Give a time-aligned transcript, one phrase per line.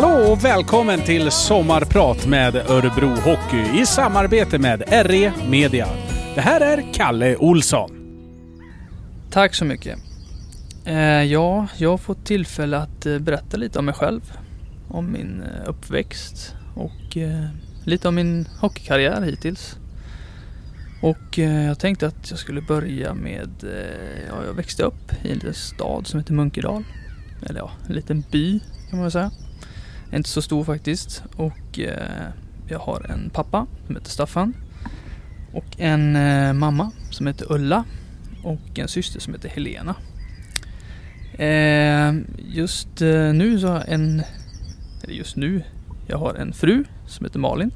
[0.00, 5.88] Hallå och välkommen till Sommarprat med Örebro Hockey i samarbete med RE Media.
[6.34, 7.90] Det här är Kalle Olsson.
[9.30, 9.98] Tack så mycket.
[10.84, 14.32] Eh, ja, jag har fått tillfälle att eh, berätta lite om mig själv.
[14.88, 17.16] Om min eh, uppväxt och
[17.84, 19.76] lite om min hockeykarriär hittills.
[21.02, 23.50] Och jag tänkte att jag skulle börja med,
[24.28, 26.84] ja, jag växte upp i en liten stad som heter Munkedal.
[27.46, 28.60] Eller ja, en liten by
[28.90, 29.30] kan man väl säga.
[30.12, 31.22] Inte så stor faktiskt.
[31.36, 32.28] Och eh,
[32.68, 34.54] jag har en pappa som heter Staffan.
[35.52, 37.84] Och en eh, mamma som heter Ulla.
[38.44, 39.94] Och en syster som heter Helena.
[41.38, 44.22] Eh, just eh, nu så har jag en,
[45.02, 45.62] eller just nu,
[46.06, 47.70] jag har en fru som heter Malin.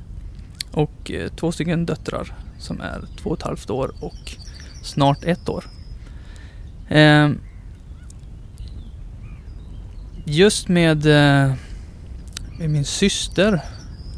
[0.71, 4.37] Och eh, två stycken döttrar som är två och ett halvt år och
[4.83, 5.65] snart ett år.
[6.89, 7.30] Eh,
[10.24, 11.55] just med, eh,
[12.63, 13.60] med min syster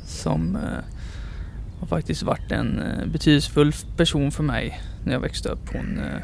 [0.07, 0.85] som eh,
[1.81, 5.69] har faktiskt varit en eh, betydelsefull person för mig när jag växte upp.
[5.73, 6.21] Hon, eh,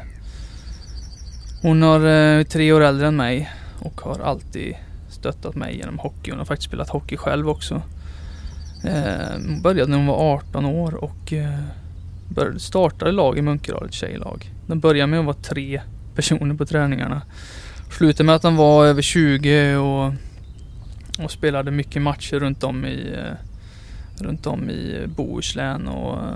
[1.61, 3.49] hon har eh, tre år äldre än mig
[3.79, 4.75] och har alltid
[5.09, 6.31] stöttat mig genom hockey.
[6.31, 7.81] Hon har faktiskt spelat hockey själv också.
[8.85, 11.59] Eh, hon började när hon var 18 år och eh,
[12.29, 14.51] började, startade lag i Munkedal, ett tjejlag.
[14.67, 15.81] Den började med att vara tre
[16.15, 17.21] personer på träningarna.
[17.97, 20.13] Slutade med att de var över 20 och,
[21.23, 23.33] och spelade mycket matcher runt om i eh,
[24.25, 26.35] runt om i Bohuslän och eh,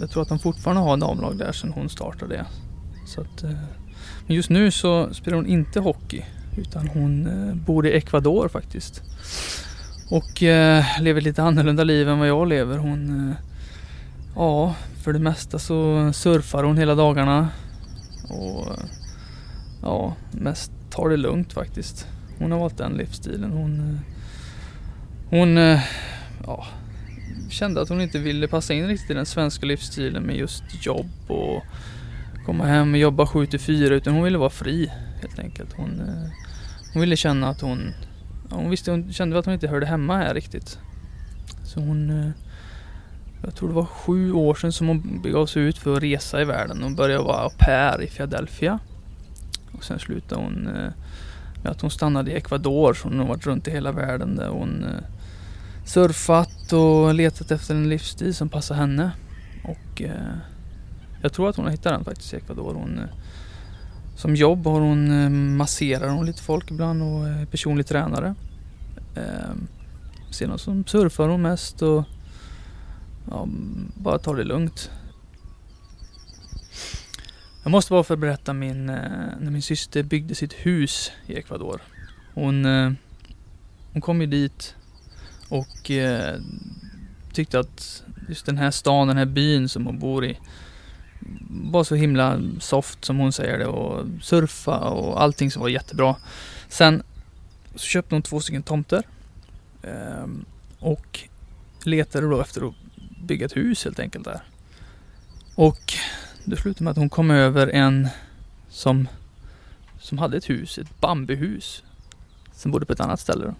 [0.00, 2.46] jag tror att de fortfarande har damlag där sedan hon startade det.
[3.06, 3.50] Så att, eh,
[4.26, 6.22] men just nu så spelar hon inte hockey
[6.56, 7.28] utan hon
[7.66, 9.02] bor i Ecuador faktiskt.
[10.10, 10.42] Och
[11.00, 12.78] lever lite annorlunda liv än vad jag lever.
[12.78, 13.34] Hon,
[14.36, 17.48] ja, för det mesta så surfar hon hela dagarna.
[18.28, 18.66] Och
[19.82, 22.06] ja, mest tar det lugnt faktiskt.
[22.38, 23.50] Hon har valt den livsstilen.
[23.50, 24.00] Hon,
[25.30, 25.80] hon eh,
[26.46, 26.66] ja,
[27.50, 31.10] kände att hon inte ville passa in riktigt i den svenska livsstilen med just jobb
[31.26, 31.62] och
[32.46, 35.72] komma hem och jobba 7 till 4 utan hon ville vara fri helt enkelt.
[35.76, 36.30] Hon, eh,
[36.92, 37.94] hon ville känna att hon,
[38.50, 40.78] hon visste, hon kände att hon inte hörde hemma här riktigt.
[41.64, 42.30] Så hon, eh,
[43.44, 46.42] jag tror det var sju år sedan som hon begav sig ut för att resa
[46.42, 46.82] i världen.
[46.82, 48.78] Hon började vara au pair i Philadelphia.
[49.72, 50.68] Och sen slutade hon
[51.62, 54.48] med att hon stannade i Ecuador så hon har varit runt i hela världen där
[54.48, 55.19] hon eh,
[55.90, 59.10] surfat och letat efter en livsstil som passar henne.
[59.64, 60.34] Och eh,
[61.22, 62.74] jag tror att hon har hittat den faktiskt i Ecuador.
[62.74, 63.04] Hon, eh,
[64.16, 68.34] som jobb har hon eh, masserar hon lite folk ibland och är personlig tränare.
[69.14, 69.54] Eh,
[70.30, 72.04] sedan så surfar hon mest och
[73.30, 73.48] ja,
[73.94, 74.90] bara tar det lugnt.
[77.62, 78.96] Jag måste bara få berätta min, eh,
[79.40, 81.80] när min syster byggde sitt hus i Ecuador.
[82.34, 82.92] Hon, eh,
[83.92, 84.74] hon kom ju dit
[85.50, 86.40] och eh,
[87.32, 90.38] tyckte att just den här stan, den här byn som hon bor i
[91.50, 96.16] var så himla soft som hon säger det och surfa och allting som var jättebra.
[96.68, 97.02] Sen
[97.74, 99.02] så köpte hon två stycken tomter
[99.82, 100.26] eh,
[100.78, 101.20] och
[101.84, 102.74] letade då efter att
[103.22, 104.40] bygga ett hus helt enkelt där.
[105.54, 105.94] Och
[106.44, 108.08] det slutade med att hon kom över en
[108.70, 109.08] som,
[110.00, 111.82] som hade ett hus, ett bambuhus.
[112.54, 113.54] Som bodde på ett annat ställe då.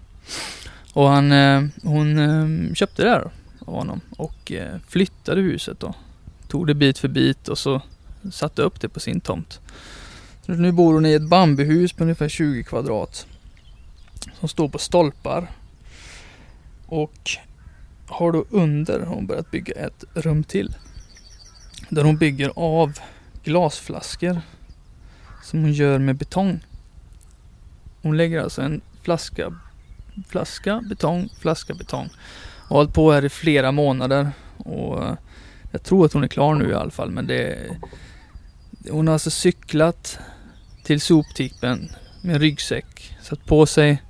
[0.93, 5.93] Och han, eh, hon eh, köpte det här av honom och eh, flyttade huset då.
[6.47, 7.81] Tog det bit för bit och så
[8.31, 9.59] satte upp det på sin tomt.
[10.45, 13.27] Så nu bor hon i ett bambuhus på ungefär 20 kvadrat.
[14.39, 15.51] Som står på stolpar.
[16.85, 17.31] Och
[18.07, 20.75] har då under hon börjat bygga ett rum till.
[21.89, 22.99] Där hon bygger av
[23.43, 24.41] glasflaskor.
[25.43, 26.59] Som hon gör med betong.
[28.01, 29.53] Hon lägger alltså en flaska
[30.27, 32.09] flaska, betong, flaska, betong.
[32.67, 34.31] Har hållit på här i flera månader.
[34.57, 35.13] Och eh,
[35.71, 37.11] jag tror att hon är klar nu i alla fall.
[37.11, 37.57] Men det
[38.89, 40.19] Hon har alltså cyklat
[40.83, 41.89] till soptippen
[42.21, 43.17] med ryggsäck.
[43.21, 44.01] Satt på sig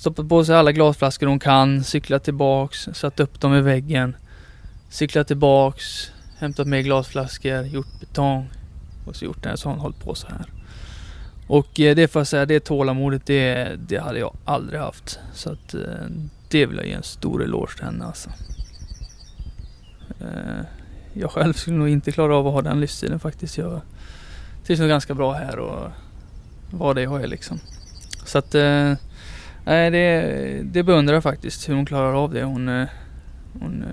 [0.00, 4.16] Stoppat på sig alla glasflaskor hon kan, cyklat tillbaks, satt upp dem i väggen.
[4.88, 8.50] Cyklat tillbaks, hämtat mer glasflaskor, gjort betong.
[9.06, 10.46] Och så gjort det här, så har hon hållit på så här.
[11.50, 15.18] Och eh, det får jag säga, det tålamodet det, det hade jag aldrig haft.
[15.34, 15.80] Så att eh,
[16.48, 18.30] det vill jag ge en stor eloge till henne alltså.
[20.20, 20.64] Eh,
[21.12, 23.58] jag själv skulle nog inte klara av att ha den livsstilen faktiskt.
[23.58, 23.80] Jag
[24.66, 25.90] trivs nog ganska bra här och
[26.70, 27.60] vad det jag är liksom.
[28.24, 28.54] Så att
[29.64, 32.44] Nej, det, det beundrar jag faktiskt hur hon klarar av det.
[32.44, 32.86] Hon,
[33.60, 33.84] hon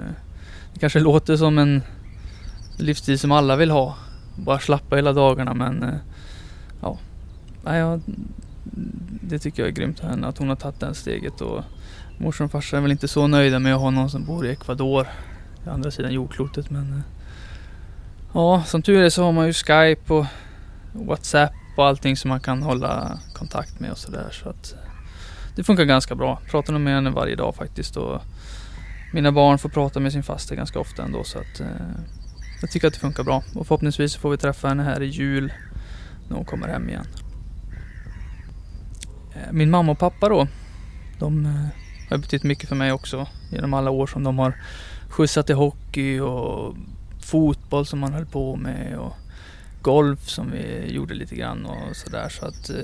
[0.73, 1.81] det kanske låter som en
[2.77, 3.95] livsstil som alla vill ha.
[4.35, 5.85] Bara slappa hela dagarna men
[6.81, 6.97] ja
[7.75, 7.99] ja,
[9.21, 11.63] det tycker jag är grymt av henne att hon har tagit det steget och
[12.17, 14.51] Morsan och farsan är väl inte så nöjda med att ha någon som bor i
[14.51, 15.07] Ecuador.
[15.63, 16.93] På andra sidan jordklotet men...
[16.93, 16.99] Eh,
[18.33, 20.25] ja, som tur är så har man ju Skype och
[20.93, 24.29] WhatsApp och allting som man kan hålla kontakt med och sådär.
[24.31, 24.79] Så att eh,
[25.55, 26.39] det funkar ganska bra.
[26.49, 27.97] Pratar nog med henne varje dag faktiskt.
[27.97, 28.21] Och
[29.13, 31.67] mina barn får prata med sin faster ganska ofta ändå så att eh,
[32.61, 33.43] jag tycker att det funkar bra.
[33.55, 35.53] Och förhoppningsvis får vi träffa henne här i jul
[36.29, 37.05] när hon kommer hem igen.
[39.37, 40.47] Eh, min mamma och pappa då.
[41.19, 44.53] De eh, har betytt mycket för mig också genom alla år som de har
[45.09, 46.75] skjutsat till hockey och
[47.19, 49.13] fotboll som man höll på med och
[49.81, 52.29] golf som vi gjorde lite grann och sådär.
[52.29, 52.75] Så att eh,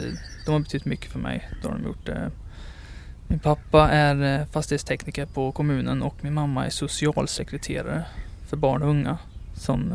[0.45, 1.49] de har betytt mycket för mig.
[1.61, 2.05] Då har de gjort.
[2.05, 2.31] det.
[3.27, 8.05] Min pappa är fastighetstekniker på kommunen och min mamma är socialsekreterare
[8.47, 9.17] för barn och unga
[9.55, 9.93] som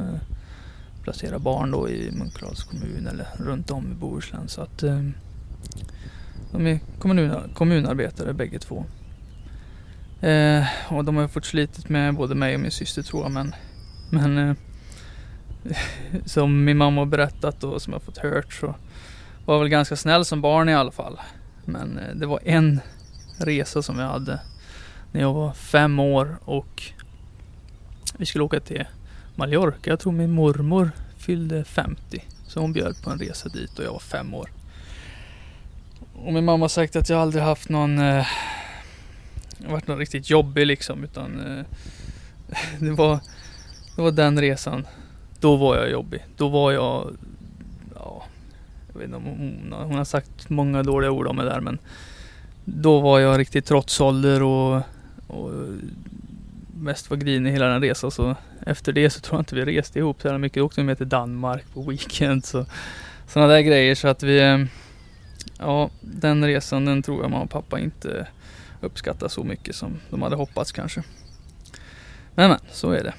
[1.03, 4.49] placerar barn då i Munkedals kommun eller runt om i Bohuslän.
[4.49, 5.03] Så att eh,
[6.53, 8.85] de är kommun, kommunarbetare bägge två.
[10.21, 13.33] Eh, och de har ju fått slitit med både mig och min syster tror jag
[13.33, 13.55] men,
[14.11, 14.57] men eh,
[16.25, 18.75] som min mamma har berättat och som jag fått hört så
[19.45, 21.21] var jag väl ganska snäll som barn i alla fall.
[21.65, 22.81] Men eh, det var en
[23.39, 24.41] resa som jag hade
[25.13, 26.83] när jag var fem år och
[28.17, 28.85] vi skulle åka till
[29.35, 29.91] Mallorca.
[29.91, 32.25] Jag tror min mormor fyllde 50.
[32.47, 34.51] Så hon bjöd på en resa dit och jag var fem år.
[36.25, 38.27] Och min mamma har sagt att jag aldrig haft någon eh,
[39.59, 41.65] varit någon riktigt jobbig liksom utan eh,
[42.81, 43.21] det var
[43.97, 44.87] det var den resan.
[45.41, 46.25] Då var jag jobbig.
[46.37, 47.17] Då var jag
[47.95, 48.25] ja,
[48.93, 51.79] jag vet inte om hon, hon har sagt många dåliga ord om mig där men
[52.65, 54.83] då var jag riktigt trotsålder och,
[55.27, 55.51] och
[56.81, 58.37] mest var grinig hela den resan så
[58.67, 60.61] efter det så tror jag inte vi reste ihop så jävla mycket.
[60.61, 62.67] Då åkte vi med till Danmark på weekend så
[63.27, 64.59] sådana där grejer så att vi eh,
[65.59, 68.27] ja den resan den tror jag mamma och pappa inte
[68.81, 71.03] uppskattar så mycket som de hade hoppats kanske.
[72.35, 73.15] Men men, så är det.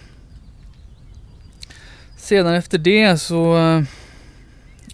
[2.18, 3.84] Sedan efter det så, eh,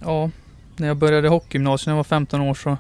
[0.01, 0.29] ja,
[0.75, 2.77] när jag började hockeygymnasiet när jag var 15 år så,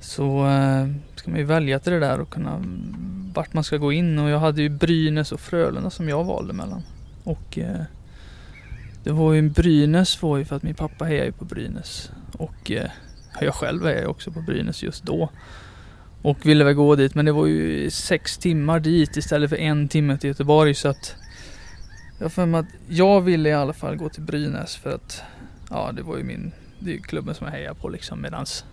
[0.00, 2.62] så eh, ska man ju välja till det där och kunna
[3.34, 6.52] vart man ska gå in och jag hade ju Brynäs och Frölunda som jag valde
[6.52, 6.82] mellan.
[7.24, 7.80] Och eh,
[9.04, 12.70] det var ju Brynäs var ju för att min pappa hejar ju på Brynäs och
[12.70, 12.90] eh,
[13.40, 15.30] jag själv är ju också på Brynäs just då.
[16.22, 19.88] Och ville väl gå dit men det var ju sex timmar dit istället för en
[19.88, 21.16] timme till Göteborg så att
[22.18, 25.22] jag har för mig att jag ville i alla fall gå till Brynäs för att
[25.70, 28.64] ja det var ju min, det är ju klubben som jag hejar på liksom medans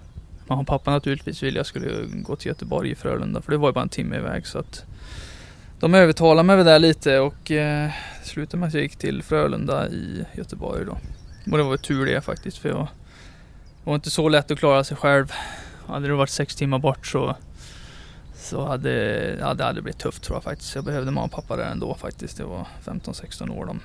[0.47, 3.69] mamma och pappa naturligtvis ville jag skulle gå till Göteborg i Frölunda för det var
[3.69, 4.85] ju bara en timme iväg så att
[5.79, 9.23] de övertalade mig väl där lite och eh, det slutade med att jag gick till
[9.23, 10.97] Frölunda i Göteborg då.
[11.51, 12.87] Och det var ju tur det faktiskt för jag
[13.83, 15.31] det var inte så lätt att klara sig själv.
[15.87, 17.35] Hade det varit sex timmar bort så
[18.43, 18.91] så hade
[19.39, 20.75] ja, det hade blivit tufft tror jag faktiskt.
[20.75, 22.37] Jag behövde mamma och pappa där ändå faktiskt.
[22.37, 23.65] Det var 15-16 år.
[23.65, 23.79] De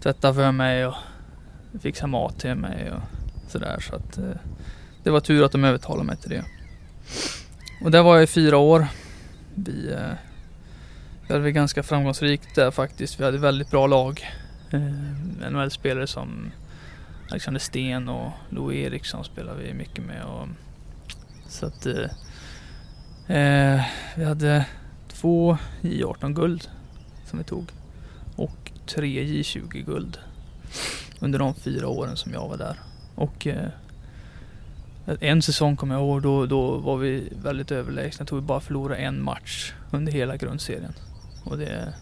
[0.00, 0.94] tvättade för mig och
[1.80, 3.00] fixade mat till mig och
[3.50, 3.80] sådär.
[3.80, 4.30] Så att eh,
[5.02, 6.44] det var tur att de övertalade mig till det.
[7.84, 8.86] Och där var jag i fyra år.
[9.54, 10.12] Vi, eh,
[11.26, 13.20] vi hade väl ganska framgångsrikt där faktiskt.
[13.20, 14.26] Vi hade väldigt bra lag.
[14.70, 16.50] Eh, NHL-spelare som
[17.30, 20.24] Alexander Sten och Louis Eriksson spelade vi mycket med.
[20.24, 20.48] Och,
[21.48, 23.84] så att eh, eh,
[24.16, 24.66] vi hade
[25.08, 26.68] två J18 guld
[27.24, 27.70] som vi tog
[28.36, 30.18] och tre J20 guld
[31.20, 32.80] under de fyra åren som jag var där.
[33.14, 33.68] Och eh,
[35.20, 38.22] en säsong kommer jag ihåg, då, då var vi väldigt överlägsna.
[38.22, 40.92] Jag tror vi bara förlorade en match under hela grundserien.
[41.44, 41.94] Och det,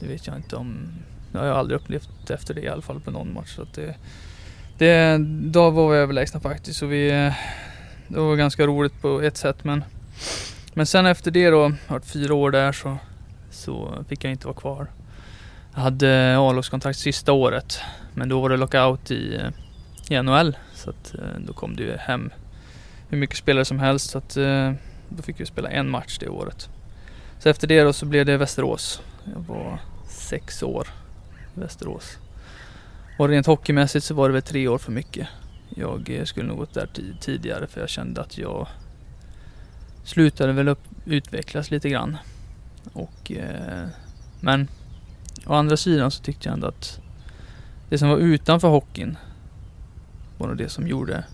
[0.00, 0.88] det vet jag inte om,
[1.32, 3.56] det har jag aldrig upplevt efter det i alla fall på någon match.
[3.56, 3.96] Så att det,
[4.82, 5.18] det,
[5.50, 6.82] då var vi överlägsna faktiskt.
[6.82, 7.32] Och vi,
[8.08, 9.84] det var ganska roligt på ett sätt men
[10.74, 12.98] men sen efter det då, jag har varit fyra år där så,
[13.50, 14.86] så fick jag inte vara kvar.
[15.74, 17.80] Jag hade A-lagskontrakt sista året
[18.14, 19.40] men då var det lockout i,
[20.08, 22.30] i NHL så att eh, då kom det ju hem
[23.08, 24.72] hur mycket spelare som helst så att eh,
[25.08, 26.68] då fick vi spela en match det året.
[27.38, 29.02] Så efter det då så blev det Västerås.
[29.24, 30.88] Jag var sex år
[31.56, 32.18] i Västerås.
[33.16, 35.28] Och rent hockeymässigt så var det väl tre år för mycket.
[35.68, 36.88] Jag eh, skulle nog gått där
[37.20, 38.68] tidigare för jag kände att jag
[40.04, 42.16] slutade väl upp, utvecklas lite grann.
[42.92, 43.88] Och, eh,
[44.40, 44.68] men
[45.46, 47.00] å andra sidan så tyckte jag ändå att
[47.88, 49.16] det som var utanför hockeyn
[50.38, 51.24] var nog det som gjorde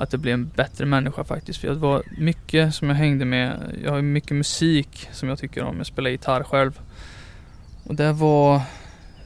[0.00, 1.60] att det blev en bättre människa faktiskt.
[1.60, 3.78] För det var mycket som jag hängde med.
[3.84, 5.76] Jag har mycket musik som jag tycker om.
[5.76, 6.80] Jag spelar gitarr själv.
[7.84, 8.62] Och det var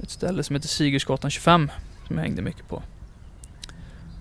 [0.05, 1.71] ett ställe som heter Sigurdsgatan 25
[2.07, 2.83] som jag hängde mycket på.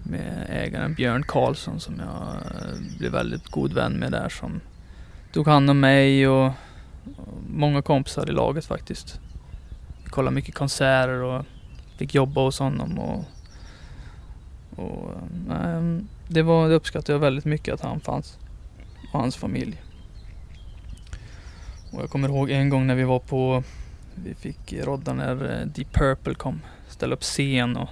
[0.03, 4.61] Med ägaren Björn Karlsson som jag eh, blev väldigt god vän med där som
[5.33, 6.45] tog hand om mig och,
[7.17, 9.19] och många kompisar i laget faktiskt.
[10.03, 11.45] Vi kollade mycket konserter och
[11.97, 13.25] fick jobba hos honom och,
[14.75, 15.11] och
[15.47, 18.37] nej, det, var, det uppskattade jag väldigt mycket att han fanns
[19.13, 19.81] och hans familj.
[21.91, 23.63] Och jag kommer ihåg en gång när vi var på,
[24.15, 27.89] vi fick rodda när eh, Deep Purple kom, ställa upp scen och,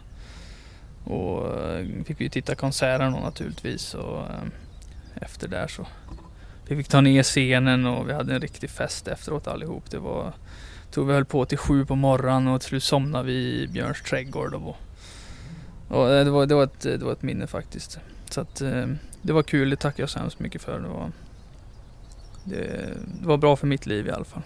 [1.03, 4.43] och eh, fick vi titta konserten naturligtvis och eh,
[5.15, 5.87] efter där så
[6.67, 9.89] vi fick ta ner scenen och vi hade en riktig fest efteråt allihop.
[9.89, 10.33] Det var,
[10.91, 14.01] tror vi höll på till sju på morgonen och till slut somnade vi i Björns
[14.01, 14.53] trädgård.
[14.53, 14.77] Och,
[15.87, 17.99] och det, var, det, var ett, det var ett minne faktiskt.
[18.29, 18.61] Så att
[19.21, 20.79] det var kul, det tackar jag så hemskt mycket för.
[20.79, 21.11] Det var,
[22.43, 22.57] det,
[23.21, 24.43] det var bra för mitt liv i alla fall.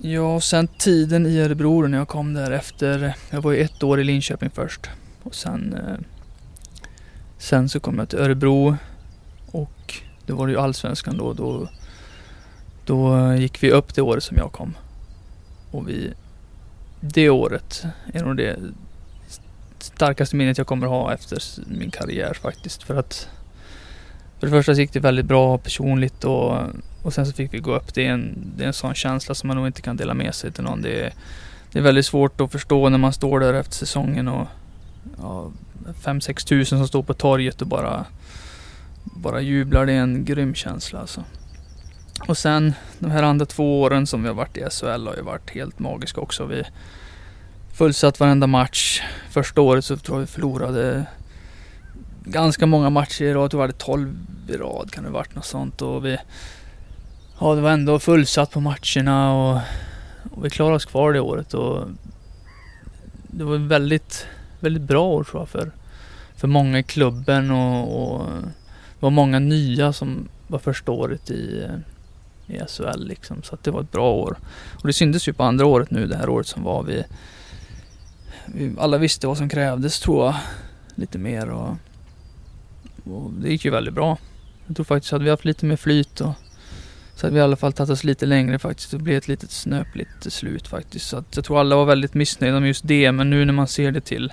[0.00, 3.82] Ja, och sen tiden i Örebro när jag kom där efter, jag var ju ett
[3.82, 4.90] år i Linköping först.
[5.22, 5.98] Och sen, eh,
[7.38, 8.76] sen så kom jag till Örebro
[9.46, 9.94] och
[10.26, 11.32] då var det ju allsvenskan då.
[11.32, 11.68] Då,
[12.84, 14.74] då gick vi upp det året som jag kom.
[15.70, 16.12] Och vi,
[17.00, 18.56] det året är nog det
[19.78, 22.82] starkaste minnet jag kommer ha efter min karriär faktiskt.
[22.82, 23.28] För att
[24.40, 26.56] för det första så gick det väldigt bra personligt och,
[27.02, 27.94] och sen så fick vi gå upp.
[27.94, 30.34] Det är, en, det är en sån känsla som man nog inte kan dela med
[30.34, 30.82] sig till någon.
[30.82, 31.12] Det är,
[31.72, 34.46] det är väldigt svårt att förstå när man står där efter säsongen och
[35.18, 35.50] ja,
[36.02, 38.04] 5-6 tusen som står på torget och bara,
[39.04, 39.86] bara jublar.
[39.86, 41.24] Det är en grym känsla alltså.
[42.28, 45.22] Och sen de här andra två åren som vi har varit i SHL har ju
[45.22, 46.44] varit helt magiska också.
[46.44, 46.64] Vi
[47.72, 49.02] fullsatt varenda match.
[49.30, 51.06] Första året så tror jag vi förlorade
[52.30, 53.52] ganska många matcher i rad.
[53.52, 54.16] Jag vi hade 12
[54.48, 55.82] i rad kan det varit något sånt.
[55.82, 56.18] Och vi,
[57.40, 59.60] ja, det var ändå fullsatt på matcherna och,
[60.30, 61.54] och vi klarade oss kvar det året.
[61.54, 61.84] Och
[63.22, 64.26] det var ett väldigt,
[64.60, 65.70] väldigt bra år tror jag för,
[66.36, 68.26] för många i klubben och, och
[68.98, 71.66] det var många nya som var första året i,
[72.46, 73.42] i SHL liksom.
[73.42, 74.38] Så att det var ett bra år.
[74.74, 76.82] Och det syntes ju på andra året nu, det här året som var.
[76.82, 77.04] Vi,
[78.46, 80.34] vi alla visste vad som krävdes tror jag.
[80.94, 81.76] Lite mer och
[83.04, 84.18] och det gick ju väldigt bra.
[84.66, 86.32] Jag tror faktiskt att vi haft lite mer flyt och
[87.14, 88.90] så hade vi i alla fall tagit oss lite längre faktiskt.
[88.90, 91.08] Det blev ett litet snöpligt slut faktiskt.
[91.08, 93.12] Så att jag tror alla var väldigt missnöjda med just det.
[93.12, 94.32] Men nu när man ser det till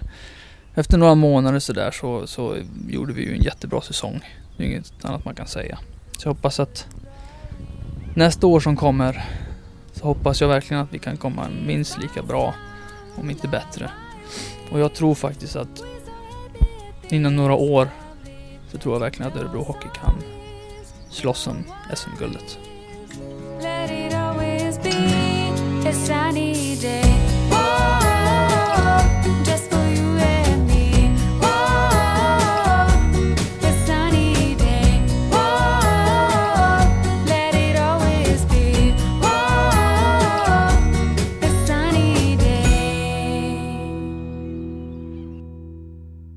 [0.76, 2.58] efter några månader sådär så, så
[2.90, 4.22] gjorde vi ju en jättebra säsong.
[4.58, 5.80] Det är inget annat man kan säga.
[6.18, 6.88] Så jag hoppas att
[8.14, 9.26] nästa år som kommer
[9.94, 12.56] så hoppas jag verkligen att vi kan komma minst lika bra,
[13.16, 13.92] om inte bättre.
[14.72, 15.84] Och jag tror faktiskt att
[17.10, 17.90] inom några år
[18.76, 20.24] så tror jag verkligen att Örebro Hockey kan
[21.10, 21.64] slåss om
[21.96, 22.60] SM-guldet.